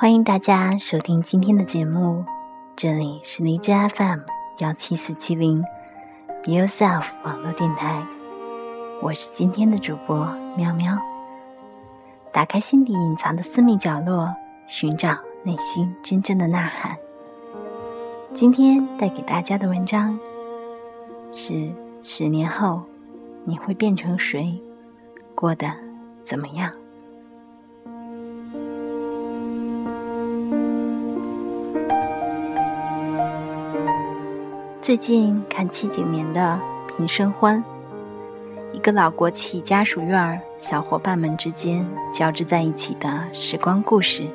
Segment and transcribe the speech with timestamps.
[0.00, 2.24] 欢迎大家收听今天的节目，
[2.74, 4.20] 这里是荔枝 FM
[4.56, 5.62] 幺七四七零
[6.42, 8.02] ，Be Yourself 网络电台，
[9.02, 10.26] 我是今天的主播
[10.56, 10.96] 喵喵。
[12.32, 14.34] 打开心底隐藏的私密角落，
[14.66, 16.96] 寻找内心真正的呐喊。
[18.34, 20.18] 今天带给大家的文章
[21.30, 21.70] 是：
[22.02, 22.80] 十年后
[23.44, 24.62] 你会变成谁？
[25.34, 25.70] 过得
[26.24, 26.72] 怎么样？
[34.82, 36.58] 最近看七几年的
[36.96, 37.62] 《平生欢》，
[38.74, 44.26] 一个老国企家属院儿，小伙伴们之间交织在一起的时光故事。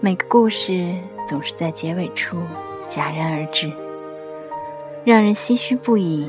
[0.00, 0.92] 每个故事
[1.28, 2.38] 总是在结尾处
[2.90, 3.72] 戛然而止，
[5.04, 6.28] 让人唏嘘不已，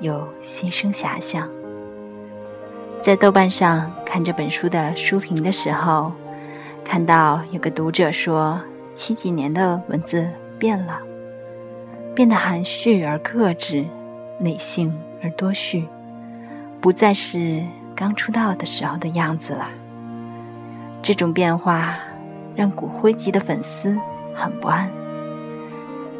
[0.00, 1.46] 又心生遐想。
[3.02, 6.10] 在豆瓣上看这本书的书评的时候，
[6.86, 8.58] 看到有个读者说，
[8.96, 10.26] 七几年的文字
[10.58, 11.00] 变了。
[12.14, 13.84] 变得含蓄而克制，
[14.38, 15.86] 理性而多绪，
[16.80, 17.62] 不再是
[17.94, 19.68] 刚出道的时候的样子了。
[21.02, 21.98] 这种变化
[22.54, 23.96] 让骨灰级的粉丝
[24.34, 24.90] 很不安，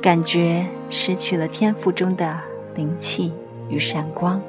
[0.00, 2.38] 感觉失去了天赋中的
[2.75, 3.32] 灵气
[3.69, 4.41] 与闪光，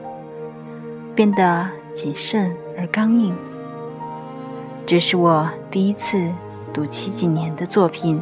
[1.16, 3.36] 变得谨慎而刚硬。
[4.86, 6.32] 这是我第一次
[6.74, 8.22] 读七几年的作品，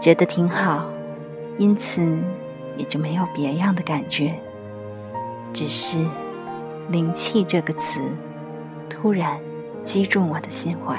[0.00, 0.84] 觉得挺好。
[1.58, 2.16] 因此，
[2.76, 4.32] 也就没有别样的感觉，
[5.52, 5.98] 只是
[6.88, 8.00] “灵气”这个词
[8.88, 9.36] 突然
[9.84, 10.96] 击中我的心怀。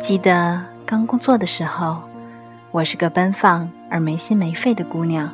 [0.00, 2.00] 记得刚工作的时候，
[2.70, 5.28] 我是个奔放而没心没肺的姑娘，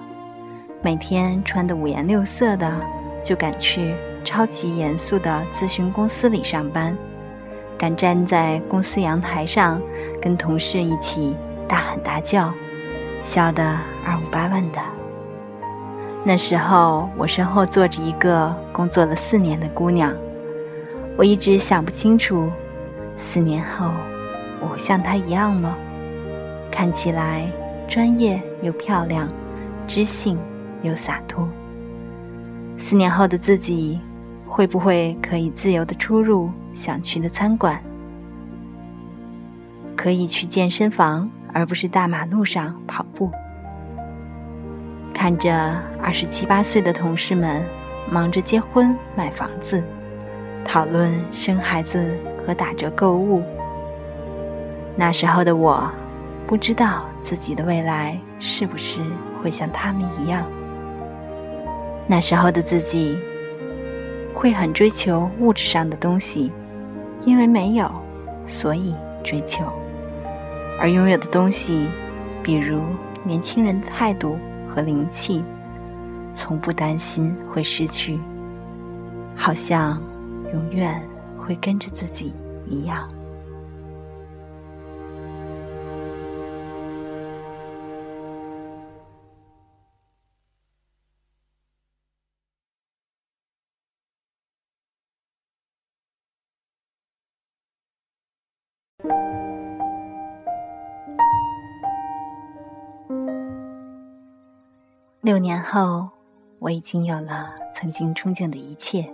[0.80, 2.80] 每天穿的五颜六色的，
[3.22, 3.92] 就赶去
[4.24, 6.96] 超级严肃的咨询公司里上班。
[7.82, 9.82] 敢站在公司阳台上，
[10.20, 11.34] 跟同事一起
[11.66, 12.54] 大喊大叫，
[13.24, 13.60] 笑得
[14.06, 14.78] 二五八万的。
[16.22, 20.14] 那时候，我身后坐着一个工作了四年的姑娘，
[21.16, 22.48] 我一直想不清楚，
[23.18, 23.90] 四年后
[24.60, 25.74] 我会像她一样吗？
[26.70, 27.50] 看起来
[27.88, 29.28] 专业又漂亮，
[29.88, 30.38] 知性
[30.82, 31.48] 又洒脱。
[32.78, 33.98] 四年后的自己，
[34.46, 36.48] 会不会可以自由的出入？
[36.74, 37.82] 想去的餐馆，
[39.96, 43.30] 可以去健身房，而不是大马路上跑步。
[45.14, 47.62] 看着二十七八岁的同事们
[48.10, 49.82] 忙着结婚、买房子，
[50.64, 53.42] 讨论生孩子和打折购物。
[54.96, 55.88] 那时候的我，
[56.46, 59.00] 不知道自己的未来是不是
[59.40, 60.44] 会像他们一样。
[62.06, 63.16] 那时候的自己，
[64.34, 66.50] 会很追求物质上的东西。
[67.24, 67.90] 因为没有，
[68.46, 69.64] 所以追求；
[70.80, 71.86] 而拥有的东西，
[72.42, 72.80] 比如
[73.22, 74.36] 年轻人的态度
[74.68, 75.42] 和灵气，
[76.34, 78.18] 从不担心会失去，
[79.36, 80.02] 好像
[80.52, 81.00] 永远
[81.38, 82.32] 会跟着自己
[82.68, 83.08] 一样。
[105.22, 106.10] 六年后，
[106.58, 109.08] 我已经有了曾经憧憬的一切，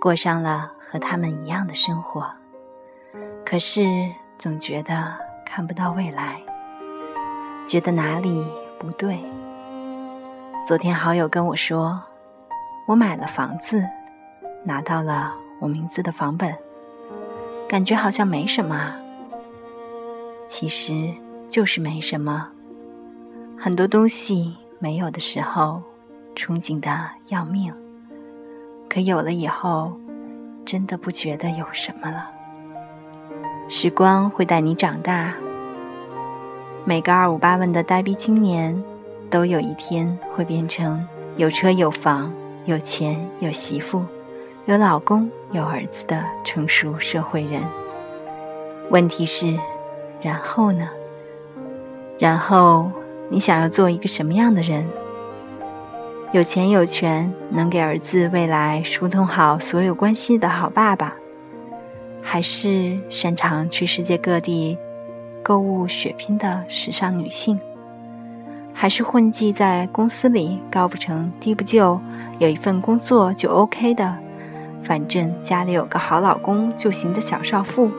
[0.00, 2.28] 过上了和他们一样的生活。
[3.46, 3.84] 可是
[4.40, 5.14] 总觉得
[5.46, 6.42] 看不到未来，
[7.64, 8.44] 觉得哪里
[8.76, 9.24] 不对。
[10.66, 12.02] 昨天好友跟我说，
[12.88, 13.86] 我买了房子，
[14.64, 16.52] 拿到了我名字的房本，
[17.68, 18.96] 感觉好像没什么。
[20.48, 21.14] 其实
[21.48, 22.48] 就是没什么，
[23.56, 24.56] 很多东西。
[24.78, 25.82] 没有的时候，
[26.36, 26.90] 憧憬的
[27.28, 27.72] 要命；
[28.88, 29.92] 可有了以后，
[30.66, 32.30] 真的不觉得有什么了。
[33.68, 35.32] 时光会带你长大，
[36.84, 38.82] 每个二五八万的呆逼青年，
[39.30, 41.06] 都有一天会变成
[41.36, 42.30] 有车有房、
[42.66, 44.02] 有钱有媳妇、
[44.66, 47.62] 有老公有儿子的成熟社会人。
[48.90, 49.58] 问题是，
[50.20, 50.90] 然后呢？
[52.18, 52.90] 然后。
[53.34, 54.86] 你想要做一个什么样的人？
[56.30, 61.16] 有钱有权，能给儿子未来疏通好所有关系的好爸爸，
[62.22, 64.78] 还是擅长去世界各地
[65.42, 67.58] 购物血拼的时尚女性？
[68.72, 72.00] 还是混迹在公司里高不成低不就，
[72.38, 74.16] 有一份工作就 OK 的，
[74.84, 77.90] 反正家里有个好老公就行的小少妇。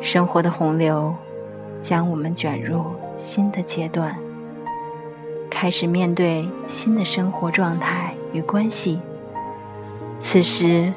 [0.00, 1.14] 生活的洪流
[1.84, 2.84] 将我们卷入
[3.16, 4.16] 新的阶段，
[5.50, 9.00] 开始面对新的生活状态与关系。
[10.20, 10.92] 此时，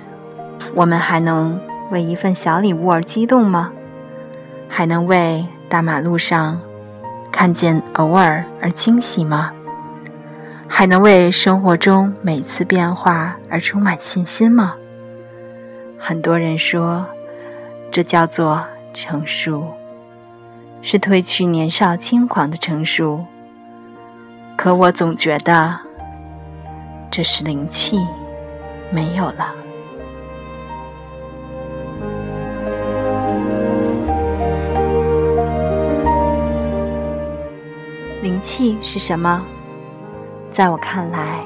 [0.74, 1.60] 我们还能
[1.92, 3.72] 为一份小礼物而激动吗？
[4.68, 6.60] 还能为大马路上
[7.32, 9.52] 看见偶尔而惊喜吗？
[10.68, 14.76] 还能为生活中每次变化而充满信心吗？
[15.98, 17.06] 很多人说，
[17.92, 18.64] 这叫做
[18.94, 19.68] 成熟，
[20.88, 23.26] 是褪去年少轻狂的成熟。
[24.56, 25.80] 可我总觉得，
[27.10, 27.98] 这是灵气。
[28.92, 29.56] 没有了。
[38.22, 39.44] 灵气是什么？
[40.52, 41.44] 在我看来，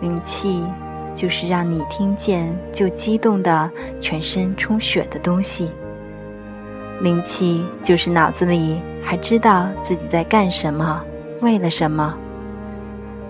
[0.00, 0.64] 灵气
[1.12, 3.68] 就是让你听见就激动的、
[4.00, 5.68] 全身充血的东西。
[7.00, 11.02] 灵气就是脑子里还知道自己在干什么，
[11.40, 12.14] 为了什么。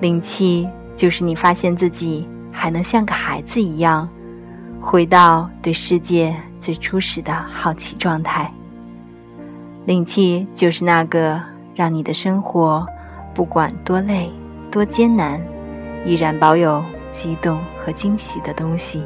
[0.01, 2.29] 灵气就是你发现自己。
[2.57, 4.09] 还能像个孩子一样，
[4.81, 8.49] 回到对世界最初始的好奇状态。
[9.87, 11.43] 灵气就是那个
[11.75, 12.87] 让你的生活，
[13.35, 14.31] 不管多累
[14.71, 15.39] 多艰难，
[16.07, 16.81] 依然保有
[17.13, 19.03] 激动和惊喜的东西。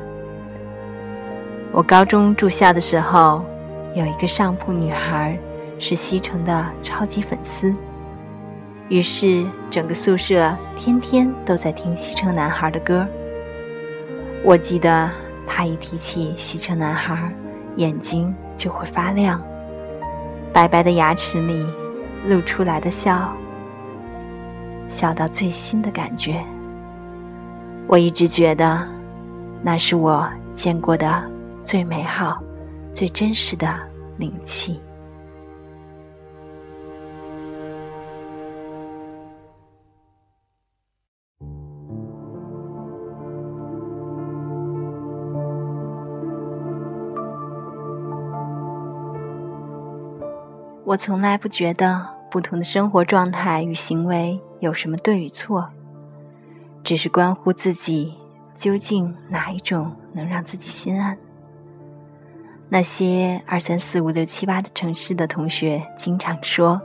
[1.72, 3.42] 我高中住校的时候，
[3.94, 5.38] 有一个上铺女孩，
[5.78, 7.74] 是西城的超级粉丝，
[8.88, 13.06] 于是整个宿舍天天都在听西城男孩的歌。
[14.44, 15.10] 我记得
[15.46, 17.32] 他一提起西城男孩，
[17.76, 19.42] 眼睛就会发亮，
[20.52, 21.66] 白白的牙齿里
[22.26, 23.32] 露出来的笑，
[24.88, 26.40] 笑到最新的感觉。
[27.88, 28.86] 我一直觉得，
[29.62, 31.22] 那是我见过的
[31.64, 32.40] 最美好、
[32.98, 33.78] 最真实的
[34.16, 34.80] 灵气。
[50.84, 55.70] 我从来不觉得不同的生活状态与行为有什么对与错，
[56.82, 58.18] 只是关乎自己
[58.56, 61.16] 究竟哪一种能让自己心安。
[62.70, 66.80] 那些二三四五六七八的城市的同学经常说，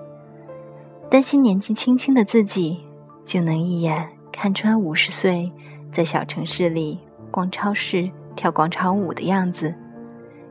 [1.09, 2.80] 担心年纪轻轻的自己
[3.25, 5.51] 就能一眼看穿五十岁
[5.91, 6.97] 在小城市里
[7.30, 9.75] 逛超市、跳广场舞的样子，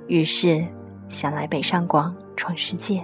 [0.07, 0.63] 于是
[1.09, 3.03] 想来北上广闯世界。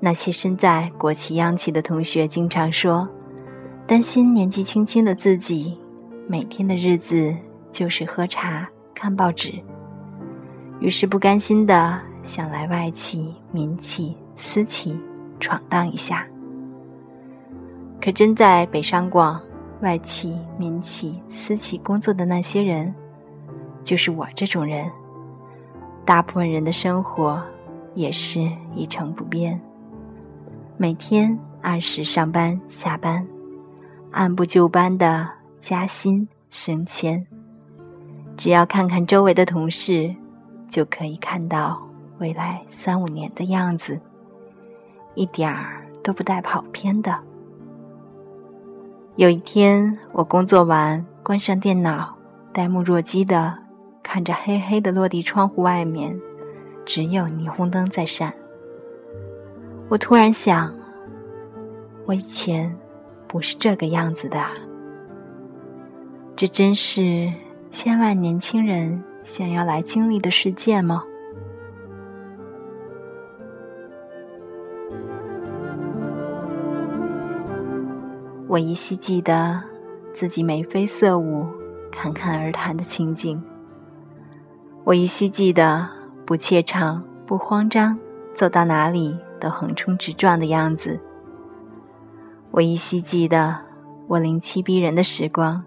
[0.00, 3.08] 那些身在国企央企的同学经常说，
[3.86, 5.78] 担心年纪轻轻的自己，
[6.26, 7.32] 每天的日子
[7.70, 9.52] 就是喝茶、看报纸，
[10.80, 14.98] 于是不甘心的想来外企、民企、私企
[15.40, 16.26] 闯荡一下。
[18.00, 19.40] 可真在北上广
[19.80, 22.94] 外企、民企、私企工作的那些人，
[23.82, 24.90] 就是我这种人。
[26.04, 27.42] 大部分人的生活
[27.94, 29.58] 也是一成不变。
[30.76, 33.26] 每天按时上班下班，
[34.10, 35.26] 按部就班的
[35.62, 37.26] 加薪升迁。
[38.36, 40.14] 只要看看周围的同事，
[40.74, 41.80] 就可以看到
[42.18, 44.00] 未来三五年的样子，
[45.14, 47.16] 一点儿都不带跑偏的。
[49.14, 52.16] 有一天，我工作完，关上电脑，
[52.52, 53.56] 呆目若鸡的
[54.02, 56.20] 看着黑黑的落地窗户外面，
[56.84, 58.34] 只有霓虹灯在闪。
[59.88, 60.74] 我突然想，
[62.04, 62.76] 我以前
[63.28, 64.44] 不是这个样子的。
[66.34, 67.32] 这真是
[67.70, 71.02] 千万年轻人想要来经历的世界吗？
[78.46, 79.60] 我依稀记得
[80.14, 81.44] 自己眉飞色舞、
[81.90, 83.42] 侃侃而谈的情景。
[84.84, 85.88] 我依稀记得
[86.24, 87.98] 不怯场、不慌张，
[88.36, 89.18] 走到哪里。
[89.40, 90.98] 都横冲直撞的样子，
[92.50, 93.54] 我依稀记得
[94.06, 95.62] 我灵气逼人的时光。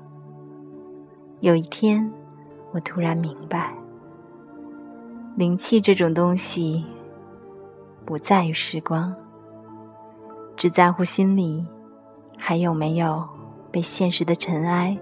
[1.42, 2.12] 有一天，
[2.78, 3.74] 我突然明白，
[5.36, 6.86] 灵气这种东西，
[8.06, 9.12] 不在于时光，
[10.56, 11.66] 只在乎心里
[12.38, 13.28] 还有没有
[13.72, 14.96] 被现实的尘埃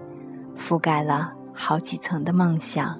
[0.56, 2.98] 覆盖了好几层的梦想。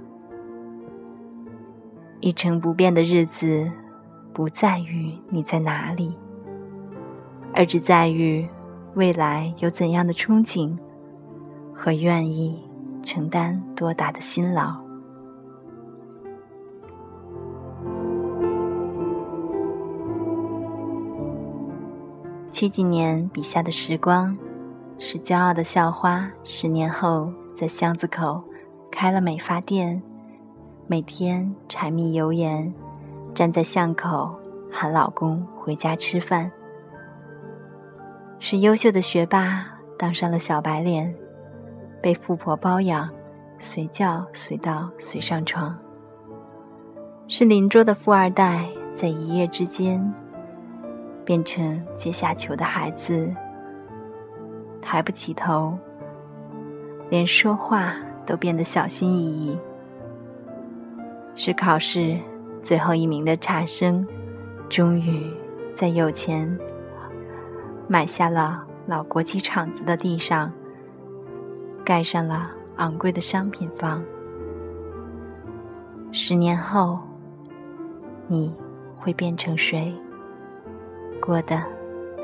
[2.21, 3.67] 一成不变的日子。
[4.35, 6.15] 不在于你在哪里，
[7.55, 8.47] 而只在于
[8.93, 10.77] 未来有怎样的憧憬
[11.73, 12.63] 和愿意
[13.07, 14.77] 承担多大的辛劳。
[22.51, 24.37] 七几年笔下的时光，
[24.99, 26.29] 是骄傲的校花。
[26.43, 28.43] 十年后，在巷子口
[28.91, 30.03] 开了美发店，
[30.89, 32.75] 每天柴米油盐，
[33.33, 34.35] 站在巷口
[34.69, 36.51] 喊老公回家吃饭。
[38.41, 39.65] 是优秀的学霸，
[39.97, 41.15] 当上了小白脸，
[42.01, 43.09] 被富婆包养，
[43.59, 45.77] 随叫随到随上床。
[47.29, 50.15] 是邻桌的富二代，在一夜之间。
[51.25, 53.29] 变成阶下囚的孩子，
[54.81, 55.77] 抬不起头，
[57.11, 59.59] 连说话都变得小心翼翼。
[61.35, 62.17] 是考试
[62.63, 64.07] 最后一名的差生，
[64.69, 65.29] 终于
[65.75, 66.57] 在有钱
[67.89, 70.53] 买下了老国际厂子的地上，
[71.87, 74.03] 盖上了昂贵的商品房。
[76.11, 76.99] 十年后，
[78.27, 78.53] 你
[78.97, 79.95] 会变成谁？
[81.21, 81.63] 过得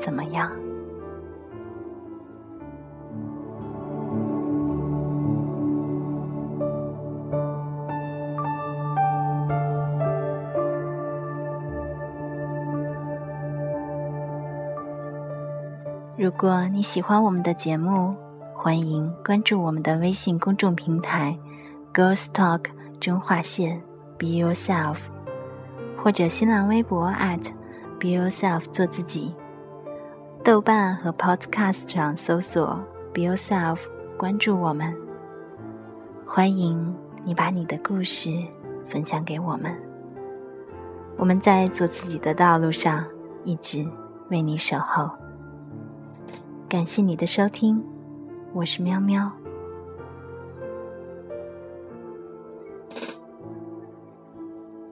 [0.01, 0.51] 怎么样？
[16.17, 18.13] 如果你喜欢我们的节目，
[18.63, 21.37] 欢迎关注我们的微信公众平台
[21.93, 22.67] “Girls Talk
[22.97, 23.83] 中划线
[24.17, 24.95] Be Yourself”，
[25.97, 27.51] 或者新浪微博 at。
[27.99, 29.35] Be yourself，做自己。
[30.45, 32.81] 豆瓣和 Podcast 上搜索
[33.13, 33.79] Be yourself，
[34.15, 34.95] 关注我们。
[36.25, 38.29] 欢迎你把你的故事
[38.87, 39.75] 分享给我们。
[41.17, 43.05] 我们在做自己的道路上
[43.43, 43.85] 一直
[44.29, 45.11] 为你守候。
[46.69, 47.83] 感谢你的收听，
[48.55, 49.31] 我是喵喵。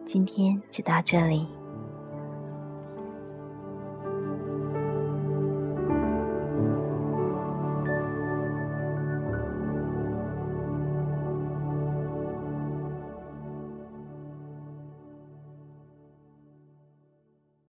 [0.03, 1.60] 今天就到这里。